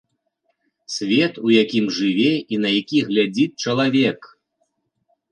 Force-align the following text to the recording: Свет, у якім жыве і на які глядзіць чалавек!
Свет, 0.93 1.33
у 1.49 1.51
якім 1.63 1.85
жыве 1.97 2.25
і 2.57 2.59
на 2.63 2.69
які 2.77 2.97
глядзіць 3.09 3.59
чалавек! 3.67 4.19